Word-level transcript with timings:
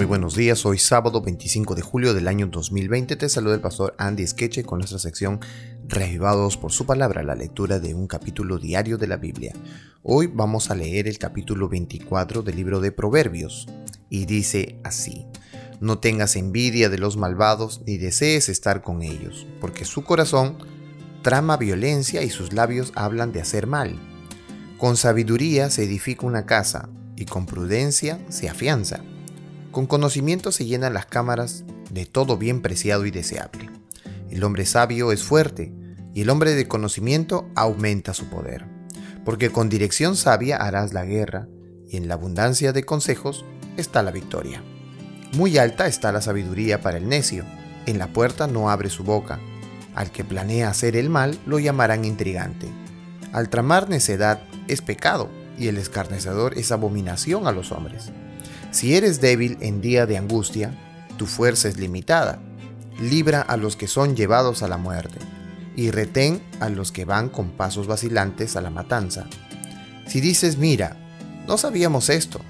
Muy 0.00 0.06
buenos 0.06 0.34
días, 0.34 0.64
hoy 0.64 0.78
sábado 0.78 1.20
25 1.20 1.74
de 1.74 1.82
julio 1.82 2.14
del 2.14 2.26
año 2.26 2.46
2020 2.46 3.16
te 3.16 3.28
saluda 3.28 3.56
el 3.56 3.60
pastor 3.60 3.94
Andy 3.98 4.26
Skeche 4.26 4.64
con 4.64 4.78
nuestra 4.78 4.98
sección 4.98 5.40
Revivados 5.86 6.56
por 6.56 6.72
su 6.72 6.86
palabra, 6.86 7.22
la 7.22 7.34
lectura 7.34 7.80
de 7.80 7.94
un 7.94 8.06
capítulo 8.06 8.56
diario 8.56 8.96
de 8.96 9.06
la 9.06 9.18
Biblia. 9.18 9.52
Hoy 10.02 10.26
vamos 10.26 10.70
a 10.70 10.74
leer 10.74 11.06
el 11.06 11.18
capítulo 11.18 11.68
24 11.68 12.40
del 12.40 12.56
libro 12.56 12.80
de 12.80 12.92
Proverbios 12.92 13.68
y 14.08 14.24
dice 14.24 14.80
así, 14.84 15.26
No 15.80 15.98
tengas 15.98 16.34
envidia 16.34 16.88
de 16.88 16.96
los 16.96 17.18
malvados 17.18 17.82
ni 17.86 17.98
desees 17.98 18.48
estar 18.48 18.80
con 18.80 19.02
ellos, 19.02 19.46
porque 19.60 19.84
su 19.84 20.02
corazón 20.02 20.56
trama 21.20 21.58
violencia 21.58 22.22
y 22.22 22.30
sus 22.30 22.54
labios 22.54 22.90
hablan 22.94 23.32
de 23.32 23.42
hacer 23.42 23.66
mal. 23.66 24.00
Con 24.78 24.96
sabiduría 24.96 25.68
se 25.68 25.84
edifica 25.84 26.24
una 26.24 26.46
casa 26.46 26.88
y 27.16 27.26
con 27.26 27.44
prudencia 27.44 28.18
se 28.30 28.48
afianza. 28.48 29.02
Con 29.70 29.86
conocimiento 29.86 30.50
se 30.50 30.66
llenan 30.66 30.94
las 30.94 31.06
cámaras 31.06 31.64
de 31.90 32.04
todo 32.04 32.36
bien 32.36 32.60
preciado 32.60 33.06
y 33.06 33.12
deseable. 33.12 33.70
El 34.28 34.42
hombre 34.42 34.66
sabio 34.66 35.12
es 35.12 35.22
fuerte, 35.22 35.72
y 36.12 36.22
el 36.22 36.30
hombre 36.30 36.54
de 36.54 36.66
conocimiento 36.66 37.48
aumenta 37.54 38.12
su 38.12 38.26
poder. 38.26 38.66
Porque 39.24 39.50
con 39.50 39.68
dirección 39.68 40.16
sabia 40.16 40.56
harás 40.56 40.92
la 40.92 41.04
guerra, 41.04 41.46
y 41.88 41.96
en 41.96 42.08
la 42.08 42.14
abundancia 42.14 42.72
de 42.72 42.84
consejos 42.84 43.44
está 43.76 44.02
la 44.02 44.10
victoria. 44.10 44.62
Muy 45.34 45.56
alta 45.56 45.86
está 45.86 46.10
la 46.10 46.20
sabiduría 46.20 46.80
para 46.80 46.98
el 46.98 47.08
necio, 47.08 47.44
en 47.86 47.98
la 47.98 48.12
puerta 48.12 48.48
no 48.48 48.70
abre 48.70 48.90
su 48.90 49.04
boca. 49.04 49.38
Al 49.94 50.10
que 50.10 50.24
planea 50.24 50.68
hacer 50.68 50.96
el 50.96 51.10
mal 51.10 51.38
lo 51.46 51.60
llamarán 51.60 52.04
intrigante. 52.04 52.66
Al 53.32 53.48
tramar 53.48 53.88
necedad 53.88 54.42
es 54.66 54.82
pecado, 54.82 55.28
y 55.56 55.68
el 55.68 55.78
escarnecedor 55.78 56.58
es 56.58 56.72
abominación 56.72 57.46
a 57.46 57.52
los 57.52 57.70
hombres. 57.70 58.10
Si 58.70 58.94
eres 58.94 59.20
débil 59.20 59.58
en 59.60 59.80
día 59.80 60.06
de 60.06 60.16
angustia, 60.16 60.72
tu 61.16 61.26
fuerza 61.26 61.68
es 61.68 61.76
limitada. 61.76 62.38
Libra 63.00 63.40
a 63.40 63.56
los 63.56 63.74
que 63.74 63.88
son 63.88 64.14
llevados 64.14 64.62
a 64.62 64.68
la 64.68 64.76
muerte, 64.76 65.18
y 65.74 65.90
retén 65.90 66.40
a 66.60 66.68
los 66.68 66.92
que 66.92 67.04
van 67.04 67.30
con 67.30 67.50
pasos 67.50 67.88
vacilantes 67.88 68.54
a 68.54 68.60
la 68.60 68.70
matanza. 68.70 69.26
Si 70.06 70.20
dices, 70.20 70.56
mira, 70.56 70.96
no 71.48 71.58
sabíamos 71.58 72.10
esto, 72.10 72.40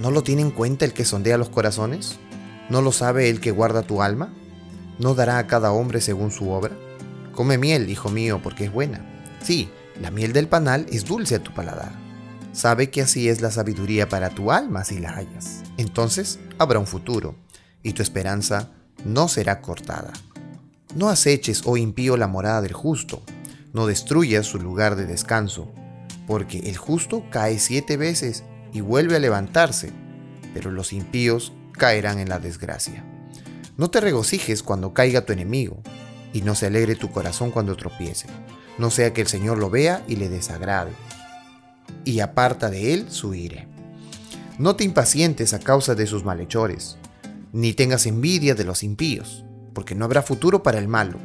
¿no 0.00 0.10
lo 0.10 0.22
tiene 0.22 0.42
en 0.42 0.50
cuenta 0.50 0.84
el 0.84 0.92
que 0.92 1.06
sondea 1.06 1.38
los 1.38 1.48
corazones? 1.48 2.18
¿No 2.68 2.82
lo 2.82 2.92
sabe 2.92 3.30
el 3.30 3.40
que 3.40 3.50
guarda 3.50 3.82
tu 3.82 4.02
alma? 4.02 4.34
¿No 4.98 5.14
dará 5.14 5.38
a 5.38 5.46
cada 5.46 5.72
hombre 5.72 6.02
según 6.02 6.30
su 6.30 6.50
obra? 6.50 6.76
Come 7.32 7.56
miel, 7.56 7.88
hijo 7.88 8.10
mío, 8.10 8.40
porque 8.42 8.64
es 8.64 8.72
buena. 8.72 9.00
Sí, 9.42 9.70
la 10.02 10.10
miel 10.10 10.34
del 10.34 10.48
panal 10.48 10.84
es 10.90 11.06
dulce 11.06 11.36
a 11.36 11.42
tu 11.42 11.54
paladar 11.54 12.07
Sabe 12.52 12.90
que 12.90 13.02
así 13.02 13.28
es 13.28 13.40
la 13.40 13.50
sabiduría 13.50 14.08
para 14.08 14.30
tu 14.30 14.50
alma 14.50 14.84
si 14.84 14.98
la 14.98 15.10
hallas. 15.10 15.62
Entonces 15.76 16.38
habrá 16.58 16.78
un 16.78 16.86
futuro, 16.86 17.36
y 17.82 17.92
tu 17.92 18.02
esperanza 18.02 18.70
no 19.04 19.28
será 19.28 19.60
cortada. 19.60 20.12
No 20.94 21.08
aceches, 21.08 21.62
oh 21.66 21.76
impío, 21.76 22.16
la 22.16 22.26
morada 22.26 22.62
del 22.62 22.72
justo, 22.72 23.22
no 23.72 23.86
destruyas 23.86 24.46
su 24.46 24.58
lugar 24.58 24.96
de 24.96 25.06
descanso, 25.06 25.70
porque 26.26 26.58
el 26.60 26.76
justo 26.76 27.24
cae 27.30 27.58
siete 27.58 27.96
veces 27.96 28.44
y 28.72 28.80
vuelve 28.80 29.16
a 29.16 29.20
levantarse, 29.20 29.92
pero 30.54 30.70
los 30.70 30.92
impíos 30.92 31.52
caerán 31.72 32.18
en 32.18 32.28
la 32.28 32.38
desgracia. 32.38 33.04
No 33.76 33.90
te 33.90 34.00
regocijes 34.00 34.62
cuando 34.62 34.94
caiga 34.94 35.24
tu 35.24 35.32
enemigo, 35.32 35.82
y 36.32 36.42
no 36.42 36.54
se 36.54 36.66
alegre 36.66 36.96
tu 36.96 37.10
corazón 37.10 37.50
cuando 37.50 37.76
tropiece, 37.76 38.26
no 38.78 38.90
sea 38.90 39.12
que 39.12 39.20
el 39.20 39.28
Señor 39.28 39.58
lo 39.58 39.70
vea 39.70 40.04
y 40.08 40.16
le 40.16 40.28
desagrade 40.28 40.92
y 42.08 42.20
aparta 42.20 42.70
de 42.70 42.94
él 42.94 43.06
su 43.10 43.34
ire. 43.34 43.68
No 44.58 44.76
te 44.76 44.84
impacientes 44.84 45.52
a 45.52 45.58
causa 45.58 45.94
de 45.94 46.06
sus 46.06 46.24
malhechores, 46.24 46.96
ni 47.52 47.74
tengas 47.74 48.06
envidia 48.06 48.54
de 48.54 48.64
los 48.64 48.82
impíos, 48.82 49.44
porque 49.74 49.94
no 49.94 50.06
habrá 50.06 50.22
futuro 50.22 50.62
para 50.62 50.78
el 50.78 50.88
malo. 50.88 51.18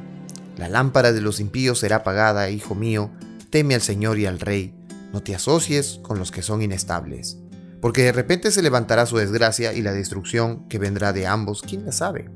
La 0.58 0.68
lámpara 0.68 1.14
de 1.14 1.22
los 1.22 1.40
impíos 1.40 1.80
será 1.80 1.98
apagada, 1.98 2.50
hijo 2.50 2.76
mío, 2.76 3.10
teme 3.50 3.76
al 3.76 3.82
Señor 3.82 4.20
y 4.20 4.26
al 4.26 4.42
Rey, 4.42 4.76
no 5.14 5.24
te 5.24 5.34
asocies 5.34 6.02
con 6.04 6.20
los 6.20 6.32
que 6.32 6.42
son 6.42 6.62
inestables, 6.62 7.38
porque 7.80 8.04
de 8.04 8.12
repente 8.12 8.52
se 8.52 8.62
levantará 8.62 9.06
su 9.06 9.16
desgracia 9.16 9.72
y 9.72 9.84
la 9.84 9.94
destrucción 9.94 10.68
que 10.68 10.80
vendrá 10.80 11.14
de 11.14 11.28
ambos, 11.28 11.62
¿quién 11.62 11.86
la 11.86 11.94
sabe? 11.94 12.30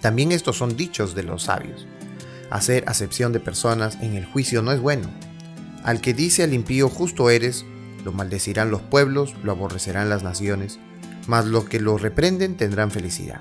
También 0.00 0.30
estos 0.30 0.56
son 0.56 0.76
dichos 0.76 1.16
de 1.16 1.24
los 1.24 1.42
sabios. 1.42 1.84
Hacer 2.48 2.84
acepción 2.86 3.32
de 3.32 3.40
personas 3.40 3.98
en 4.02 4.14
el 4.14 4.24
juicio 4.24 4.62
no 4.62 4.70
es 4.70 4.78
bueno, 4.78 5.10
al 5.86 6.00
que 6.00 6.14
dice 6.14 6.42
al 6.42 6.52
impío 6.52 6.88
justo 6.88 7.30
eres, 7.30 7.64
lo 8.04 8.10
maldecirán 8.10 8.72
los 8.72 8.82
pueblos, 8.82 9.36
lo 9.44 9.52
aborrecerán 9.52 10.08
las 10.08 10.24
naciones, 10.24 10.80
mas 11.28 11.46
los 11.46 11.66
que 11.66 11.78
lo 11.78 11.96
reprenden 11.96 12.56
tendrán 12.56 12.90
felicidad. 12.90 13.40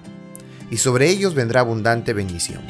Y 0.69 0.77
sobre 0.77 1.09
ellos 1.09 1.33
vendrá 1.33 1.61
abundante 1.61 2.13
bendición. 2.13 2.61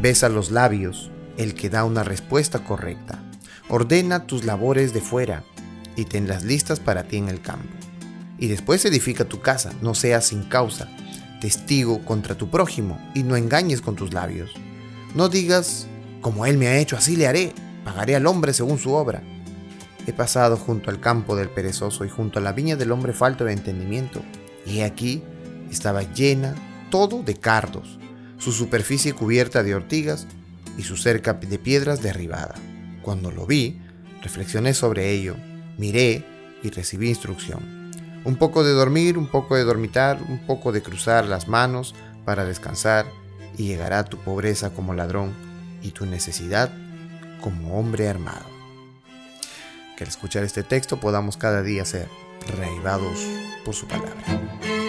Besa 0.00 0.30
los 0.30 0.50
labios, 0.50 1.10
el 1.36 1.52
que 1.52 1.68
da 1.68 1.84
una 1.84 2.04
respuesta 2.04 2.64
correcta. 2.64 3.22
Ordena 3.68 4.26
tus 4.26 4.46
labores 4.46 4.94
de 4.94 5.02
fuera 5.02 5.44
y 5.94 6.06
tenlas 6.06 6.44
listas 6.44 6.80
para 6.80 7.04
ti 7.04 7.18
en 7.18 7.28
el 7.28 7.42
campo. 7.42 7.68
Y 8.38 8.46
después 8.46 8.82
edifica 8.86 9.26
tu 9.26 9.42
casa, 9.42 9.74
no 9.82 9.94
seas 9.94 10.24
sin 10.24 10.44
causa, 10.44 10.88
testigo 11.42 12.02
contra 12.02 12.34
tu 12.34 12.48
prójimo, 12.48 12.98
y 13.14 13.24
no 13.24 13.36
engañes 13.36 13.82
con 13.82 13.94
tus 13.94 14.14
labios. 14.14 14.54
No 15.14 15.28
digas, 15.28 15.86
como 16.22 16.46
él 16.46 16.56
me 16.56 16.68
ha 16.68 16.78
hecho, 16.78 16.96
así 16.96 17.14
le 17.16 17.26
haré 17.26 17.52
pagaré 17.86 18.16
al 18.16 18.26
hombre 18.26 18.52
según 18.52 18.78
su 18.78 18.94
obra. 18.94 19.22
He 20.08 20.12
pasado 20.12 20.56
junto 20.56 20.90
al 20.90 20.98
campo 20.98 21.36
del 21.36 21.48
perezoso 21.48 22.04
y 22.04 22.08
junto 22.08 22.40
a 22.40 22.42
la 22.42 22.52
viña 22.52 22.74
del 22.74 22.90
hombre 22.90 23.12
falto 23.12 23.44
de 23.44 23.52
entendimiento, 23.52 24.22
y 24.66 24.80
aquí 24.80 25.22
estaba 25.70 26.02
llena 26.02 26.56
todo 26.90 27.22
de 27.22 27.36
cardos, 27.36 28.00
su 28.38 28.50
superficie 28.50 29.12
cubierta 29.12 29.62
de 29.62 29.76
ortigas 29.76 30.26
y 30.76 30.82
su 30.82 30.96
cerca 30.96 31.34
de 31.34 31.58
piedras 31.60 32.02
derribada. 32.02 32.56
Cuando 33.02 33.30
lo 33.30 33.46
vi, 33.46 33.80
reflexioné 34.20 34.74
sobre 34.74 35.12
ello, 35.12 35.36
miré 35.78 36.24
y 36.64 36.70
recibí 36.70 37.08
instrucción. 37.08 37.92
Un 38.24 38.34
poco 38.34 38.64
de 38.64 38.72
dormir, 38.72 39.16
un 39.16 39.28
poco 39.28 39.54
de 39.54 39.62
dormitar, 39.62 40.20
un 40.28 40.44
poco 40.44 40.72
de 40.72 40.82
cruzar 40.82 41.26
las 41.26 41.46
manos 41.46 41.94
para 42.24 42.44
descansar, 42.44 43.06
y 43.56 43.68
llegará 43.68 44.04
tu 44.04 44.18
pobreza 44.18 44.70
como 44.70 44.92
ladrón 44.92 45.32
y 45.82 45.92
tu 45.92 46.04
necesidad 46.04 46.72
como 47.40 47.78
hombre 47.78 48.08
armado. 48.08 48.46
Que 49.96 50.04
al 50.04 50.08
escuchar 50.08 50.44
este 50.44 50.62
texto 50.62 50.98
podamos 50.98 51.36
cada 51.36 51.62
día 51.62 51.84
ser 51.84 52.08
reavivados 52.56 53.18
por 53.64 53.74
su 53.74 53.86
palabra. 53.86 54.85